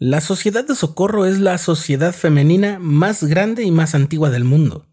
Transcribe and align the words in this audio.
La 0.00 0.20
Sociedad 0.20 0.64
de 0.64 0.76
Socorro 0.76 1.26
es 1.26 1.40
la 1.40 1.58
sociedad 1.58 2.14
femenina 2.14 2.78
más 2.78 3.24
grande 3.24 3.64
y 3.64 3.72
más 3.72 3.96
antigua 3.96 4.30
del 4.30 4.44
mundo, 4.44 4.86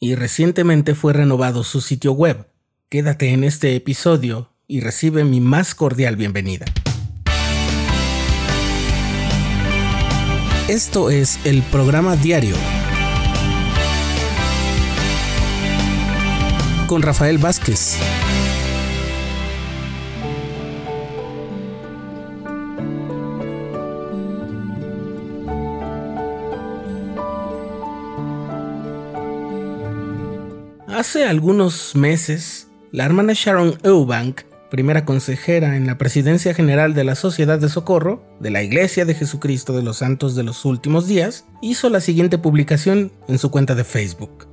y 0.00 0.16
recientemente 0.16 0.96
fue 0.96 1.12
renovado 1.12 1.62
su 1.62 1.80
sitio 1.80 2.10
web. 2.10 2.48
Quédate 2.88 3.28
en 3.28 3.44
este 3.44 3.76
episodio 3.76 4.50
y 4.66 4.80
recibe 4.80 5.22
mi 5.22 5.40
más 5.40 5.76
cordial 5.76 6.16
bienvenida. 6.16 6.66
Esto 10.66 11.10
es 11.10 11.38
el 11.46 11.62
programa 11.62 12.16
diario 12.16 12.56
con 16.88 17.02
Rafael 17.02 17.38
Vázquez. 17.38 17.96
Hace 30.98 31.26
algunos 31.26 31.94
meses, 31.94 32.66
la 32.90 33.04
hermana 33.04 33.32
Sharon 33.32 33.78
Eubank, 33.84 34.40
primera 34.68 35.04
consejera 35.04 35.76
en 35.76 35.86
la 35.86 35.96
presidencia 35.96 36.54
general 36.54 36.92
de 36.92 37.04
la 37.04 37.14
Sociedad 37.14 37.60
de 37.60 37.68
Socorro 37.68 38.24
de 38.40 38.50
la 38.50 38.64
Iglesia 38.64 39.04
de 39.04 39.14
Jesucristo 39.14 39.72
de 39.76 39.84
los 39.84 39.98
Santos 39.98 40.34
de 40.34 40.42
los 40.42 40.64
Últimos 40.64 41.06
Días, 41.06 41.44
hizo 41.62 41.88
la 41.88 42.00
siguiente 42.00 42.36
publicación 42.36 43.12
en 43.28 43.38
su 43.38 43.52
cuenta 43.52 43.76
de 43.76 43.84
Facebook. 43.84 44.48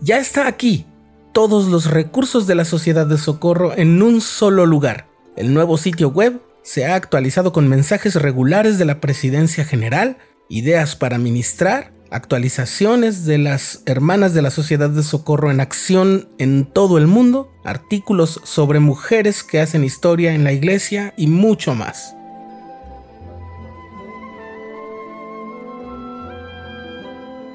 Ya 0.00 0.20
está 0.20 0.46
aquí, 0.46 0.86
todos 1.32 1.66
los 1.66 1.90
recursos 1.90 2.46
de 2.46 2.54
la 2.54 2.64
Sociedad 2.64 3.08
de 3.08 3.18
Socorro 3.18 3.76
en 3.76 4.02
un 4.02 4.20
solo 4.20 4.66
lugar. 4.66 5.08
El 5.34 5.52
nuevo 5.52 5.78
sitio 5.78 6.10
web 6.10 6.40
se 6.62 6.86
ha 6.86 6.94
actualizado 6.94 7.52
con 7.52 7.66
mensajes 7.66 8.14
regulares 8.14 8.78
de 8.78 8.84
la 8.84 9.00
presidencia 9.00 9.64
general, 9.64 10.18
ideas 10.48 10.94
para 10.94 11.18
ministrar 11.18 11.90
actualizaciones 12.12 13.24
de 13.24 13.38
las 13.38 13.82
hermanas 13.86 14.34
de 14.34 14.42
la 14.42 14.50
Sociedad 14.50 14.90
de 14.90 15.02
Socorro 15.02 15.50
en 15.50 15.60
acción 15.60 16.28
en 16.38 16.66
todo 16.66 16.98
el 16.98 17.06
mundo, 17.06 17.50
artículos 17.64 18.40
sobre 18.44 18.80
mujeres 18.80 19.42
que 19.42 19.60
hacen 19.60 19.82
historia 19.82 20.34
en 20.34 20.44
la 20.44 20.52
iglesia 20.52 21.14
y 21.16 21.26
mucho 21.26 21.74
más. 21.74 22.14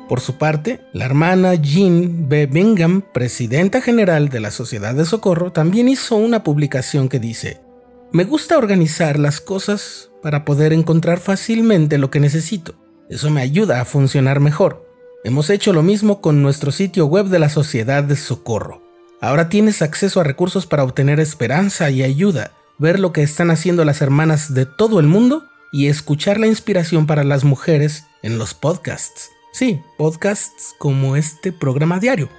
Por 0.10 0.22
su 0.22 0.38
parte, 0.38 0.80
la 0.94 1.06
hermana 1.06 1.56
Jean 1.56 2.30
B. 2.30 2.46
Bingham, 2.46 3.04
presidenta 3.14 3.82
general 3.82 4.30
de 4.30 4.40
la 4.40 4.52
Sociedad 4.52 4.96
de 4.96 5.06
Socorro, 5.06 5.52
también 5.52 5.90
hizo 5.90 6.16
una 6.16 6.44
publicación 6.44 7.10
que 7.10 7.20
dice, 7.20 7.60
Me 8.14 8.24
gusta 8.24 8.58
organizar 8.58 9.20
las 9.20 9.42
cosas 9.42 10.10
para 10.24 10.46
poder 10.46 10.72
encontrar 10.72 11.20
fácilmente 11.20 11.98
lo 11.98 12.10
que 12.10 12.22
necesito. 12.22 12.87
Eso 13.10 13.30
me 13.30 13.42
ayuda 13.42 13.80
a 13.80 13.86
funcionar 13.86 14.42
mejor. 14.42 14.86
Hemos 15.24 15.50
hecho 15.50 15.72
lo 15.72 15.82
mismo 15.82 16.20
con 16.20 16.42
nuestro 16.42 16.72
sitio 16.72 17.06
web 17.06 17.28
de 17.28 17.40
la 17.40 17.50
Sociedad 17.50 18.04
de 18.04 18.18
Socorro. 18.18 18.82
Ahora 19.22 19.48
tienes 19.48 19.82
acceso 19.82 20.20
a 20.20 20.26
recursos 20.26 20.66
para 20.66 20.84
obtener 20.84 21.20
esperanza 21.20 21.90
y 21.90 22.04
ayuda, 22.04 22.52
ver 22.78 23.00
lo 23.00 23.14
que 23.14 23.24
están 23.24 23.50
haciendo 23.50 23.86
las 23.86 24.02
hermanas 24.02 24.54
de 24.54 24.66
todo 24.66 25.00
el 25.00 25.08
mundo 25.08 25.46
y 25.72 25.88
escuchar 25.88 26.38
la 26.40 26.48
inspiración 26.48 27.08
para 27.08 27.24
las 27.24 27.46
mujeres 27.46 28.04
en 28.24 28.38
los 28.38 28.54
podcasts. 28.54 29.30
Sí, 29.54 29.82
podcasts 29.98 30.76
como 30.78 31.16
este 31.16 31.52
programa 31.54 32.00
diario. 32.00 32.30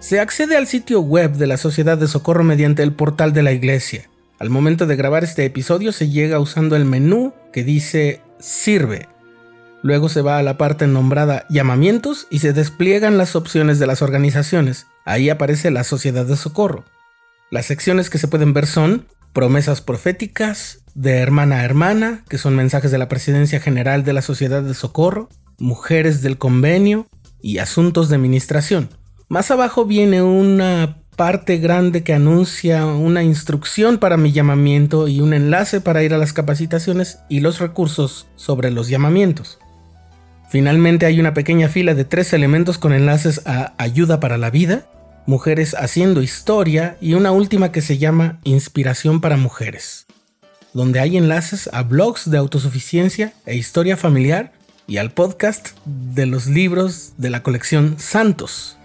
Se 0.00 0.18
accede 0.18 0.56
al 0.56 0.66
sitio 0.66 1.00
web 1.00 1.34
de 1.34 1.46
la 1.46 1.58
Sociedad 1.58 1.96
de 1.96 2.08
Socorro 2.08 2.42
mediante 2.42 2.82
el 2.82 2.92
portal 2.92 3.32
de 3.32 3.42
la 3.42 3.52
iglesia. 3.52 4.08
Al 4.42 4.50
momento 4.50 4.88
de 4.88 4.96
grabar 4.96 5.22
este 5.22 5.44
episodio 5.44 5.92
se 5.92 6.10
llega 6.10 6.40
usando 6.40 6.74
el 6.74 6.84
menú 6.84 7.32
que 7.52 7.62
dice 7.62 8.22
Sirve. 8.40 9.08
Luego 9.84 10.08
se 10.08 10.20
va 10.20 10.36
a 10.36 10.42
la 10.42 10.58
parte 10.58 10.88
nombrada 10.88 11.46
Llamamientos 11.48 12.26
y 12.28 12.40
se 12.40 12.52
despliegan 12.52 13.18
las 13.18 13.36
opciones 13.36 13.78
de 13.78 13.86
las 13.86 14.02
organizaciones. 14.02 14.88
Ahí 15.04 15.30
aparece 15.30 15.70
la 15.70 15.84
Sociedad 15.84 16.26
de 16.26 16.34
Socorro. 16.34 16.84
Las 17.52 17.66
secciones 17.66 18.10
que 18.10 18.18
se 18.18 18.26
pueden 18.26 18.52
ver 18.52 18.66
son 18.66 19.06
Promesas 19.32 19.80
Proféticas, 19.80 20.80
de 20.96 21.18
hermana 21.18 21.60
a 21.60 21.64
hermana, 21.64 22.24
que 22.28 22.36
son 22.36 22.56
mensajes 22.56 22.90
de 22.90 22.98
la 22.98 23.08
Presidencia 23.08 23.60
General 23.60 24.02
de 24.02 24.12
la 24.12 24.22
Sociedad 24.22 24.64
de 24.64 24.74
Socorro, 24.74 25.28
Mujeres 25.60 26.20
del 26.20 26.36
Convenio 26.36 27.06
y 27.40 27.58
Asuntos 27.58 28.08
de 28.08 28.16
Administración. 28.16 28.88
Más 29.28 29.52
abajo 29.52 29.84
viene 29.84 30.20
una 30.20 31.01
parte 31.16 31.58
grande 31.58 32.02
que 32.02 32.14
anuncia 32.14 32.86
una 32.86 33.22
instrucción 33.22 33.98
para 33.98 34.16
mi 34.16 34.32
llamamiento 34.32 35.08
y 35.08 35.20
un 35.20 35.34
enlace 35.34 35.80
para 35.80 36.02
ir 36.02 36.14
a 36.14 36.18
las 36.18 36.32
capacitaciones 36.32 37.18
y 37.28 37.40
los 37.40 37.58
recursos 37.58 38.26
sobre 38.34 38.70
los 38.70 38.88
llamamientos. 38.88 39.58
Finalmente 40.48 41.06
hay 41.06 41.20
una 41.20 41.34
pequeña 41.34 41.68
fila 41.68 41.94
de 41.94 42.04
tres 42.04 42.32
elementos 42.32 42.78
con 42.78 42.92
enlaces 42.92 43.42
a 43.46 43.74
ayuda 43.78 44.20
para 44.20 44.38
la 44.38 44.50
vida, 44.50 44.86
mujeres 45.26 45.74
haciendo 45.78 46.22
historia 46.22 46.96
y 47.00 47.14
una 47.14 47.30
última 47.32 47.72
que 47.72 47.82
se 47.82 47.98
llama 47.98 48.38
inspiración 48.44 49.20
para 49.20 49.36
mujeres, 49.36 50.06
donde 50.72 51.00
hay 51.00 51.16
enlaces 51.16 51.70
a 51.72 51.82
blogs 51.82 52.30
de 52.30 52.38
autosuficiencia 52.38 53.32
e 53.46 53.56
historia 53.56 53.96
familiar 53.96 54.52
y 54.86 54.96
al 54.96 55.12
podcast 55.12 55.70
de 55.84 56.26
los 56.26 56.46
libros 56.46 57.14
de 57.16 57.30
la 57.30 57.42
colección 57.42 57.96
Santos, 57.98 58.76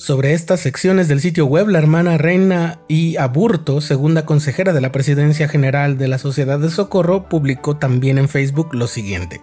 sobre 0.00 0.32
estas 0.32 0.60
secciones 0.60 1.08
del 1.08 1.20
sitio 1.20 1.44
web, 1.44 1.68
la 1.68 1.76
hermana 1.76 2.16
Reina 2.16 2.80
I. 2.88 3.18
Aburto, 3.18 3.82
segunda 3.82 4.24
consejera 4.24 4.72
de 4.72 4.80
la 4.80 4.92
Presidencia 4.92 5.46
General 5.46 5.98
de 5.98 6.08
la 6.08 6.16
Sociedad 6.16 6.58
de 6.58 6.70
Socorro, 6.70 7.28
publicó 7.28 7.76
también 7.76 8.16
en 8.16 8.30
Facebook 8.30 8.72
lo 8.72 8.86
siguiente. 8.86 9.42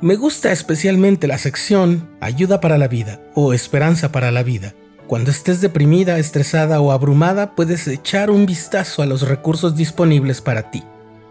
Me 0.00 0.14
gusta 0.14 0.52
especialmente 0.52 1.26
la 1.26 1.38
sección 1.38 2.08
Ayuda 2.20 2.60
para 2.60 2.78
la 2.78 2.86
vida 2.86 3.20
o 3.34 3.52
Esperanza 3.52 4.12
para 4.12 4.30
la 4.30 4.44
vida. 4.44 4.74
Cuando 5.08 5.32
estés 5.32 5.60
deprimida, 5.60 6.20
estresada 6.20 6.80
o 6.80 6.92
abrumada, 6.92 7.56
puedes 7.56 7.88
echar 7.88 8.30
un 8.30 8.46
vistazo 8.46 9.02
a 9.02 9.06
los 9.06 9.26
recursos 9.26 9.74
disponibles 9.74 10.40
para 10.40 10.70
ti. 10.70 10.84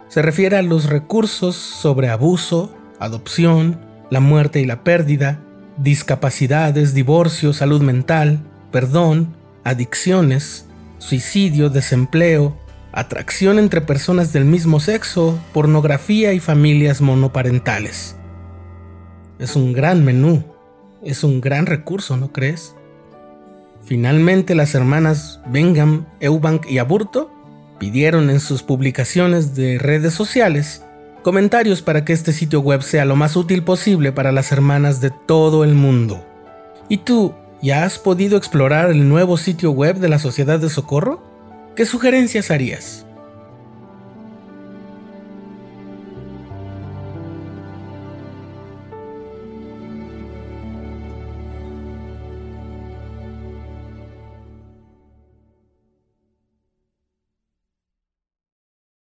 Se 0.09 0.21
refiere 0.21 0.57
a 0.57 0.61
los 0.61 0.89
recursos 0.89 1.55
sobre 1.55 2.09
abuso, 2.09 2.75
adopción, 2.99 3.79
la 4.11 4.19
muerte 4.19 4.59
y 4.59 4.65
la 4.65 4.83
pérdida, 4.83 5.39
discapacidades, 5.77 6.93
divorcio, 6.93 7.53
salud 7.53 7.81
mental, 7.81 8.41
perdón, 8.75 9.33
adicciones, 9.63 10.65
suicidio, 10.97 11.69
desempleo, 11.69 12.57
atracción 12.91 13.57
entre 13.57 13.79
personas 13.79 14.33
del 14.33 14.43
mismo 14.43 14.81
sexo, 14.81 15.39
pornografía 15.53 16.33
y 16.33 16.41
familias 16.41 16.99
monoparentales. 16.99 18.17
Es 19.39 19.55
un 19.55 19.71
gran 19.71 20.03
menú, 20.03 20.43
es 21.01 21.23
un 21.23 21.39
gran 21.39 21.67
recurso, 21.67 22.17
¿no 22.17 22.33
crees? 22.33 22.75
Finalmente 23.81 24.55
las 24.55 24.75
hermanas 24.75 25.39
Bengham, 25.47 26.05
Eubank 26.19 26.69
y 26.69 26.79
Aburto 26.79 27.31
pidieron 27.79 28.29
en 28.29 28.41
sus 28.41 28.61
publicaciones 28.61 29.55
de 29.55 29.77
redes 29.77 30.13
sociales 30.13 30.83
comentarios 31.23 31.81
para 31.81 32.03
que 32.03 32.11
este 32.11 32.33
sitio 32.33 32.59
web 32.59 32.81
sea 32.81 33.05
lo 33.05 33.15
más 33.15 33.37
útil 33.37 33.63
posible 33.63 34.11
para 34.11 34.33
las 34.33 34.51
hermanas 34.51 34.99
de 34.99 35.11
todo 35.11 35.63
el 35.63 35.75
mundo. 35.75 36.25
¿Y 36.89 36.97
tú 36.97 37.33
¿Ya 37.65 37.83
has 37.83 37.97
podido 37.97 38.37
explorar 38.37 38.91
el 38.91 39.09
nuevo 39.09 39.37
sitio 39.37 39.71
web 39.71 39.97
de 39.97 40.07
la 40.07 40.19
Sociedad 40.19 40.59
de 40.59 40.69
Socorro? 40.69 41.23
¿Qué 41.75 41.87
sugerencias 41.87 42.51
harías? 42.51 43.07